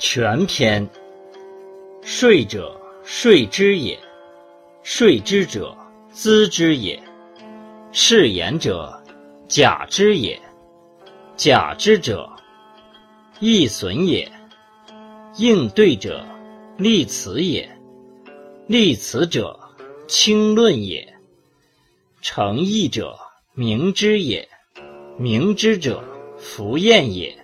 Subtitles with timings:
[0.00, 0.88] 全篇。
[2.02, 3.98] 睡者，睡之也；
[4.82, 5.76] 睡之者，
[6.10, 6.98] 资之也；
[7.92, 8.90] 是言者，
[9.46, 10.38] 假之也；
[11.36, 12.26] 假之者，
[13.40, 14.26] 易损也；
[15.36, 16.24] 应对者，
[16.78, 17.68] 立辞也；
[18.66, 19.60] 立辞者，
[20.08, 21.06] 轻论也；
[22.22, 23.18] 诚意者，
[23.52, 24.48] 明之也；
[25.18, 26.02] 明之者，
[26.38, 27.34] 弗厌也；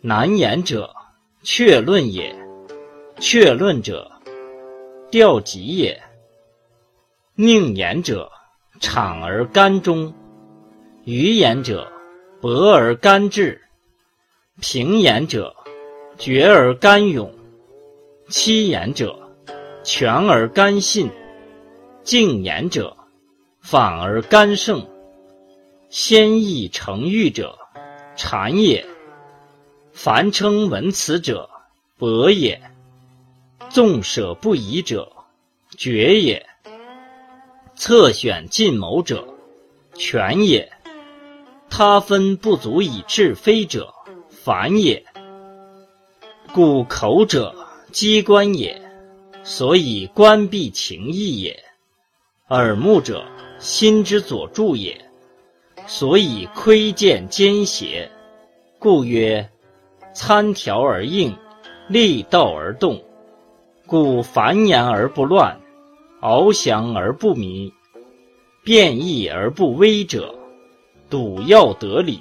[0.00, 0.94] 难言者，
[1.42, 2.34] 确论也；
[3.18, 4.10] 确论者，
[5.10, 5.96] 调集也；
[7.34, 8.30] 宁言者，
[8.78, 10.12] 敞而甘中；
[11.04, 11.90] 愚言者，
[12.42, 13.58] 博而干志；
[14.60, 15.56] 平言者，
[16.18, 17.26] 决而干勇；
[18.28, 19.18] 欺言者，
[19.82, 21.08] 全而干信；
[22.04, 22.94] 敬言者，
[23.62, 24.82] 反而干胜；
[25.88, 27.56] 先意成欲者，
[28.14, 28.89] 谄也。
[29.92, 31.50] 凡称文辞者，
[31.98, 32.58] 博也；
[33.68, 35.12] 纵舍不疑者，
[35.76, 36.42] 决也；
[37.74, 39.26] 策选尽谋者，
[39.94, 40.70] 全也；
[41.68, 43.92] 他分不足以治非者，
[44.30, 45.04] 反也。
[46.54, 47.54] 故口者，
[47.92, 48.80] 机关也，
[49.42, 51.54] 所以关闭情意也；
[52.48, 53.26] 耳目者，
[53.58, 55.04] 心之所助也，
[55.86, 58.10] 所以窥见奸邪。
[58.78, 59.50] 故曰。
[60.12, 61.36] 参条而应，
[61.88, 63.00] 立道而动，
[63.86, 65.58] 故繁衍而不乱，
[66.20, 67.72] 翱翔而不迷，
[68.62, 70.34] 变异而不危者，
[71.08, 72.20] 笃要得理。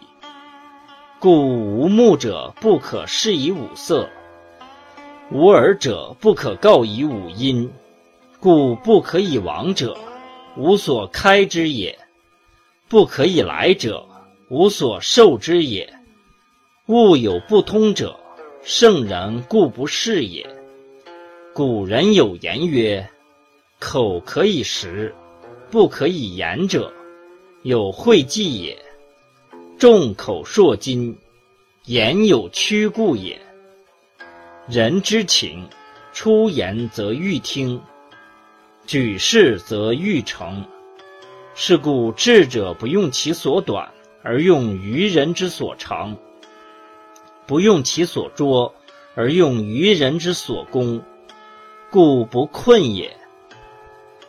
[1.20, 4.08] 故无目者不可视以五色，
[5.32, 7.70] 无耳者不可告以五音，
[8.40, 9.98] 故不可以往者，
[10.56, 11.94] 无所开之也；
[12.88, 14.06] 不可以来者，
[14.50, 15.94] 无所受之也。
[16.90, 18.20] 物有不通者，
[18.64, 20.50] 圣人故不是也。
[21.54, 23.08] 古人有言曰
[23.78, 25.14] ：“口可以食，
[25.70, 26.92] 不可以言者，
[27.62, 28.76] 有讳忌也。
[29.78, 31.16] 众口铄金，
[31.86, 33.40] 言有屈故也。
[34.68, 35.70] 人之情，
[36.12, 37.80] 出言则欲听，
[38.88, 40.66] 举事则欲成。
[41.54, 43.92] 是故智者不用其所短，
[44.24, 46.18] 而用愚人之所长。”
[47.50, 48.76] 不用其所拙，
[49.16, 51.02] 而用愚人之所攻，
[51.90, 53.18] 故不困也。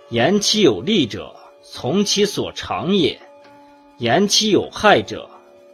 [0.09, 3.19] 言其有利者，从其所长也；
[3.99, 5.29] 言其有害者，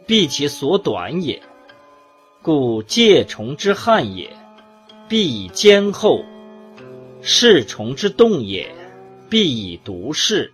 [0.05, 1.41] 避其所短也。
[2.41, 4.29] 故戒虫之悍也，
[5.07, 6.25] 必以坚厚；
[7.21, 8.69] 视虫之动也，
[9.29, 10.53] 必以毒视。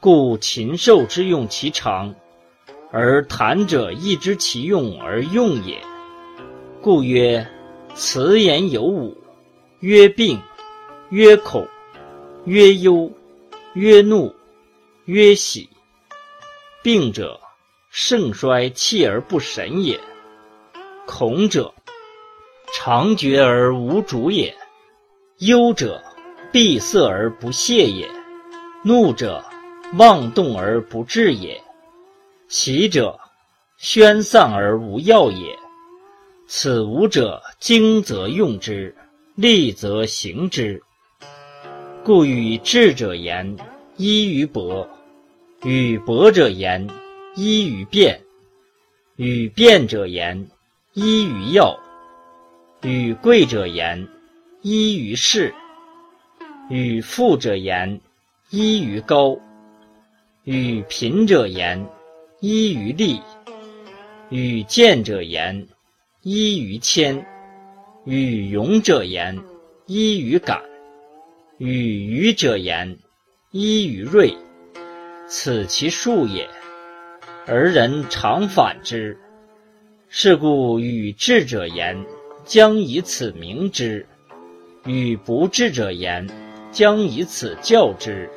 [0.00, 2.12] 故禽兽之用其长。
[2.92, 5.82] 而谈者亦知其用而用也，
[6.80, 7.46] 故曰：
[7.94, 9.16] 辞言有五，
[9.80, 10.40] 曰病，
[11.10, 11.66] 曰恐，
[12.44, 13.10] 曰忧，
[13.74, 14.34] 曰怒，
[15.06, 15.68] 曰喜。
[16.82, 17.40] 病者，
[17.90, 19.98] 盛衰气而不神也；
[21.06, 21.74] 恐者，
[22.72, 24.54] 常觉而无主也；
[25.38, 26.00] 忧者，
[26.52, 28.06] 闭塞而不泄也；
[28.84, 29.44] 怒者，
[29.94, 31.60] 妄动而不治也。
[32.48, 33.18] 其者，
[33.76, 35.58] 宣散而无要也。
[36.46, 38.94] 此五者，精则用之，
[39.34, 40.80] 利则行之。
[42.04, 43.56] 故与智者言，
[43.96, 44.86] 依于博；
[45.64, 46.88] 与博者言，
[47.34, 48.16] 依于辩；
[49.16, 50.48] 与辩者言，
[50.92, 51.76] 依于要；
[52.82, 54.06] 与贵者言，
[54.62, 55.52] 依于势；
[56.70, 58.00] 与富者言，
[58.50, 59.36] 依于高；
[60.44, 61.84] 与贫者言。
[62.40, 63.22] 依于利，
[64.28, 65.66] 与见者言；
[66.22, 67.26] 依于谦，
[68.04, 69.34] 与勇者言；
[69.86, 70.62] 依于敢，
[71.56, 72.94] 与愚者言；
[73.52, 74.36] 依于锐。
[75.26, 76.46] 此其数也。
[77.46, 79.18] 而人常反之。
[80.08, 82.04] 是故与智者言，
[82.44, 84.04] 将以此明之；
[84.84, 86.28] 与不智者言，
[86.70, 88.28] 将以此教之。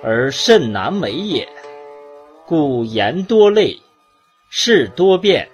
[0.00, 1.48] 而甚难为也。
[2.50, 3.78] 故言多累，
[4.48, 5.48] 事多变，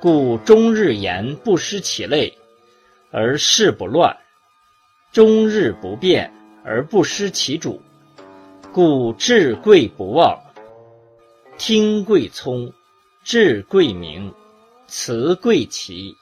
[0.00, 2.32] 故终日言不失其类，
[3.10, 4.16] 而事不乱；
[5.12, 6.32] 终日不变
[6.64, 7.82] 而不失其主。
[8.72, 10.40] 故智贵不忘，
[11.58, 12.72] 听贵聪，
[13.22, 14.32] 智贵明，
[14.86, 16.16] 辞贵奇。